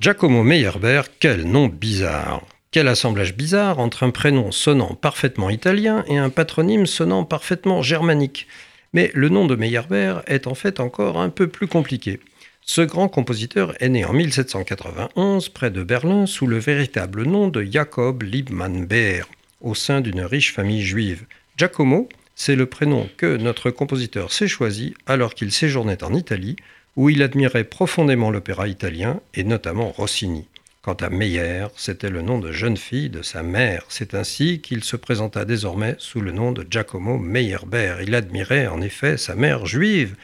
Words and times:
Giacomo 0.00 0.42
Meyerbeer, 0.42 1.04
quel 1.20 1.44
nom 1.44 1.68
bizarre 1.68 2.42
quel 2.72 2.88
assemblage 2.88 3.36
bizarre 3.36 3.78
entre 3.78 4.02
un 4.02 4.10
prénom 4.10 4.50
sonnant 4.50 4.94
parfaitement 4.94 5.50
italien 5.50 6.04
et 6.08 6.16
un 6.16 6.30
patronyme 6.30 6.86
sonnant 6.86 7.22
parfaitement 7.22 7.82
germanique. 7.82 8.48
Mais 8.94 9.10
le 9.12 9.28
nom 9.28 9.44
de 9.44 9.56
Meyerbeer 9.56 10.22
est 10.26 10.46
en 10.46 10.54
fait 10.54 10.80
encore 10.80 11.20
un 11.20 11.28
peu 11.28 11.48
plus 11.48 11.68
compliqué. 11.68 12.18
Ce 12.62 12.80
grand 12.80 13.08
compositeur 13.08 13.74
est 13.80 13.90
né 13.90 14.06
en 14.06 14.14
1791 14.14 15.50
près 15.50 15.70
de 15.70 15.82
Berlin 15.82 16.24
sous 16.24 16.46
le 16.46 16.58
véritable 16.58 17.24
nom 17.24 17.48
de 17.48 17.62
Jacob 17.62 18.22
Liebmann 18.22 18.86
Beer, 18.86 19.24
au 19.60 19.74
sein 19.74 20.00
d'une 20.00 20.22
riche 20.22 20.54
famille 20.54 20.82
juive. 20.82 21.26
Giacomo, 21.58 22.08
c'est 22.34 22.56
le 22.56 22.66
prénom 22.66 23.08
que 23.16 23.36
notre 23.36 23.70
compositeur 23.70 24.32
s'est 24.32 24.48
choisi 24.48 24.94
alors 25.06 25.34
qu'il 25.34 25.52
séjournait 25.52 26.02
en 26.04 26.14
Italie 26.14 26.56
où 26.96 27.08
il 27.08 27.22
admirait 27.22 27.64
profondément 27.64 28.30
l'opéra 28.30 28.68
italien 28.68 29.20
et 29.34 29.44
notamment 29.44 29.90
Rossini. 29.90 30.46
Quant 30.82 30.94
à 30.94 31.10
Meyer, 31.10 31.66
c'était 31.76 32.10
le 32.10 32.22
nom 32.22 32.40
de 32.40 32.50
jeune 32.50 32.76
fille 32.76 33.08
de 33.08 33.22
sa 33.22 33.44
mère. 33.44 33.84
C'est 33.88 34.14
ainsi 34.14 34.60
qu'il 34.60 34.82
se 34.82 34.96
présenta 34.96 35.44
désormais 35.44 35.94
sous 35.98 36.20
le 36.20 36.32
nom 36.32 36.50
de 36.50 36.66
Giacomo 36.68 37.18
Meyerbeer. 37.18 38.02
Il 38.02 38.16
admirait 38.16 38.66
en 38.66 38.80
effet 38.80 39.16
sa 39.16 39.36
mère 39.36 39.64
juive, 39.64 40.16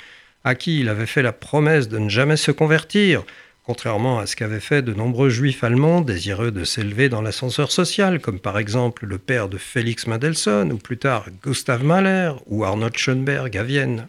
à 0.42 0.56
qui 0.56 0.80
il 0.80 0.88
avait 0.88 1.06
fait 1.06 1.22
la 1.22 1.32
promesse 1.32 1.88
de 1.88 1.98
ne 1.98 2.08
jamais 2.08 2.36
se 2.36 2.50
convertir, 2.50 3.24
contrairement 3.68 4.18
à 4.18 4.24
ce 4.24 4.34
qu'avaient 4.34 4.60
fait 4.60 4.80
de 4.80 4.94
nombreux 4.94 5.28
juifs 5.28 5.62
allemands 5.62 6.00
désireux 6.00 6.50
de 6.50 6.64
s'élever 6.64 7.10
dans 7.10 7.20
l'ascenseur 7.20 7.70
social, 7.70 8.18
comme 8.18 8.40
par 8.40 8.58
exemple 8.58 9.04
le 9.04 9.18
père 9.18 9.50
de 9.50 9.58
Félix 9.58 10.06
Mendelssohn, 10.06 10.72
ou 10.72 10.78
plus 10.78 10.96
tard 10.96 11.26
Gustav 11.42 11.84
Mahler, 11.84 12.32
ou 12.46 12.64
Arnold 12.64 12.96
Schoenberg 12.96 13.54
à 13.58 13.62
Vienne. 13.62 14.08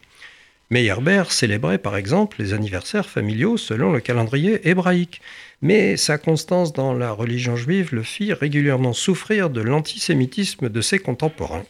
Meyerbeer 0.69 1.29
célébrait 1.33 1.77
par 1.77 1.97
exemple 1.97 2.37
les 2.39 2.53
anniversaires 2.53 3.09
familiaux 3.09 3.57
selon 3.57 3.91
le 3.91 3.99
calendrier 3.99 4.65
hébraïque, 4.69 5.19
mais 5.61 5.97
sa 5.97 6.17
constance 6.17 6.71
dans 6.71 6.93
la 6.93 7.11
religion 7.11 7.57
juive 7.57 7.93
le 7.93 8.03
fit 8.03 8.31
régulièrement 8.31 8.93
souffrir 8.93 9.49
de 9.49 9.59
l'antisémitisme 9.59 10.69
de 10.69 10.79
ses 10.79 10.99
contemporains. 10.99 11.65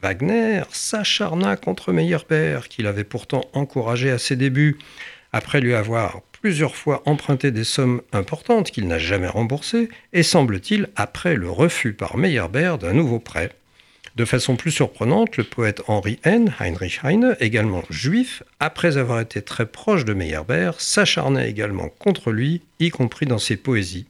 Wagner 0.00 0.62
s'acharna 0.70 1.56
contre 1.56 1.92
Meyerbeer, 1.92 2.68
qu'il 2.68 2.86
avait 2.86 3.02
pourtant 3.02 3.42
encouragé 3.52 4.12
à 4.12 4.18
ses 4.18 4.36
débuts, 4.36 4.78
après 5.32 5.60
lui 5.60 5.74
avoir 5.74 6.20
plusieurs 6.42 6.74
fois 6.74 7.02
emprunté 7.06 7.52
des 7.52 7.62
sommes 7.62 8.02
importantes 8.12 8.72
qu'il 8.72 8.88
n'a 8.88 8.98
jamais 8.98 9.28
remboursées, 9.28 9.88
et 10.12 10.24
semble-t-il 10.24 10.88
après 10.96 11.36
le 11.36 11.48
refus 11.48 11.92
par 11.92 12.16
Meyerbeer 12.16 12.78
d'un 12.78 12.92
nouveau 12.92 13.20
prêt. 13.20 13.52
De 14.16 14.24
façon 14.24 14.56
plus 14.56 14.72
surprenante, 14.72 15.36
le 15.36 15.44
poète 15.44 15.82
Henri 15.86 16.18
Heine, 16.24 16.52
Heinrich 16.58 17.00
Heine, 17.04 17.36
également 17.38 17.84
juif, 17.90 18.42
après 18.58 18.96
avoir 18.96 19.20
été 19.20 19.40
très 19.40 19.66
proche 19.66 20.04
de 20.04 20.14
Meyerbeer, 20.14 20.72
s'acharnait 20.80 21.48
également 21.48 21.88
contre 21.88 22.32
lui, 22.32 22.60
y 22.80 22.90
compris 22.90 23.24
dans 23.26 23.38
ses 23.38 23.56
poésies. 23.56 24.06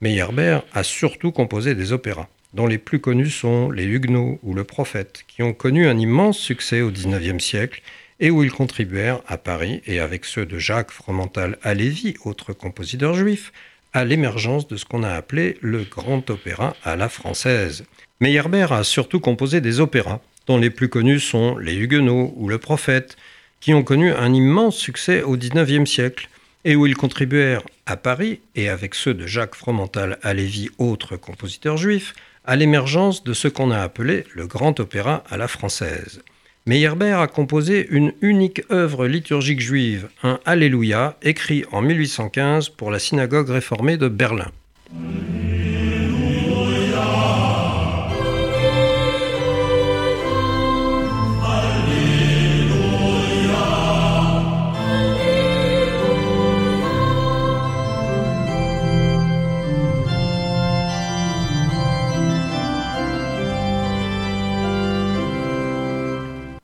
Meyerbeer 0.00 0.60
a 0.72 0.84
surtout 0.84 1.32
composé 1.32 1.74
des 1.74 1.90
opéras, 1.90 2.28
dont 2.54 2.68
les 2.68 2.78
plus 2.78 3.00
connus 3.00 3.30
sont 3.30 3.72
Les 3.72 3.84
Huguenots 3.84 4.38
ou 4.44 4.54
Le 4.54 4.62
Prophète, 4.62 5.24
qui 5.26 5.42
ont 5.42 5.52
connu 5.52 5.88
un 5.88 5.98
immense 5.98 6.38
succès 6.38 6.82
au 6.82 6.92
XIXe 6.92 7.42
siècle 7.42 7.82
et 8.20 8.30
où 8.30 8.42
ils 8.42 8.52
contribuèrent 8.52 9.20
à 9.26 9.38
Paris 9.38 9.80
et 9.86 10.00
avec 10.00 10.24
ceux 10.24 10.46
de 10.46 10.58
Jacques 10.58 10.90
Fromental 10.90 11.58
Halévy, 11.62 12.14
autre 12.24 12.52
compositeur 12.52 13.14
juif, 13.14 13.52
à 13.92 14.04
l'émergence 14.04 14.68
de 14.68 14.76
ce 14.76 14.84
qu'on 14.84 15.02
a 15.02 15.10
appelé 15.10 15.56
le 15.60 15.84
grand 15.84 16.28
opéra 16.30 16.76
à 16.84 16.96
la 16.96 17.08
française. 17.08 17.84
Meyerbeer 18.20 18.72
a 18.72 18.84
surtout 18.84 19.20
composé 19.20 19.60
des 19.60 19.80
opéras, 19.80 20.20
dont 20.46 20.58
les 20.58 20.70
plus 20.70 20.88
connus 20.88 21.20
sont 21.20 21.56
Les 21.56 21.76
Huguenots 21.76 22.32
ou 22.36 22.48
Le 22.48 22.58
Prophète, 22.58 23.16
qui 23.60 23.74
ont 23.74 23.82
connu 23.82 24.12
un 24.12 24.32
immense 24.32 24.76
succès 24.76 25.22
au 25.22 25.36
XIXe 25.36 25.88
siècle 25.88 26.28
et 26.64 26.76
où 26.76 26.86
ils 26.86 26.96
contribuèrent 26.96 27.62
à 27.86 27.96
Paris, 27.96 28.40
et 28.54 28.68
avec 28.68 28.94
ceux 28.94 29.14
de 29.14 29.26
Jacques 29.26 29.54
Fromental 29.54 30.18
Halévy, 30.22 30.68
autre 30.78 31.16
compositeur 31.16 31.76
juif, 31.76 32.14
à 32.44 32.56
l'émergence 32.56 33.24
de 33.24 33.32
ce 33.32 33.48
qu'on 33.48 33.70
a 33.70 33.78
appelé 33.78 34.24
le 34.34 34.46
grand 34.46 34.78
opéra 34.80 35.22
à 35.30 35.36
la 35.36 35.48
française. 35.48 36.20
Meyerbeer 36.68 37.18
a 37.18 37.28
composé 37.28 37.86
une 37.88 38.12
unique 38.20 38.60
œuvre 38.70 39.06
liturgique 39.06 39.62
juive, 39.62 40.10
un 40.22 40.38
Alléluia, 40.44 41.16
écrit 41.22 41.64
en 41.72 41.80
1815 41.80 42.68
pour 42.68 42.90
la 42.90 42.98
synagogue 42.98 43.48
réformée 43.48 43.96
de 43.96 44.08
Berlin. 44.08 44.50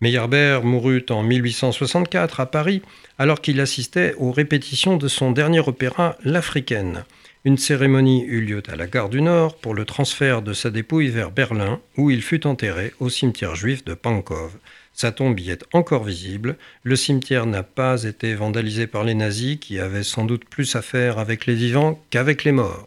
Meyerbeer 0.04 0.62
mourut 0.64 1.06
en 1.08 1.22
1864 1.22 2.40
à 2.40 2.44
Paris 2.44 2.82
alors 3.18 3.40
qu'il 3.40 3.58
assistait 3.58 4.14
aux 4.18 4.32
répétitions 4.32 4.98
de 4.98 5.08
son 5.08 5.32
dernier 5.32 5.60
opéra 5.60 6.18
L'Africaine. 6.22 7.04
Une 7.46 7.56
cérémonie 7.56 8.22
eut 8.26 8.42
lieu 8.42 8.62
à 8.68 8.76
la 8.76 8.86
gare 8.86 9.08
du 9.08 9.22
Nord 9.22 9.56
pour 9.56 9.72
le 9.72 9.86
transfert 9.86 10.42
de 10.42 10.52
sa 10.52 10.68
dépouille 10.68 11.08
vers 11.08 11.30
Berlin 11.30 11.80
où 11.96 12.10
il 12.10 12.20
fut 12.20 12.46
enterré 12.46 12.92
au 13.00 13.08
cimetière 13.08 13.54
juif 13.54 13.82
de 13.82 13.94
Pankow. 13.94 14.50
Sa 14.92 15.10
tombe 15.10 15.40
y 15.40 15.50
est 15.50 15.64
encore 15.72 16.04
visible. 16.04 16.58
Le 16.82 16.96
cimetière 16.96 17.46
n'a 17.46 17.62
pas 17.62 18.02
été 18.02 18.34
vandalisé 18.34 18.86
par 18.86 19.04
les 19.04 19.14
nazis 19.14 19.56
qui 19.58 19.78
avaient 19.78 20.02
sans 20.02 20.26
doute 20.26 20.44
plus 20.44 20.76
à 20.76 20.82
faire 20.82 21.18
avec 21.18 21.46
les 21.46 21.54
vivants 21.54 21.98
qu'avec 22.10 22.44
les 22.44 22.52
morts. 22.52 22.82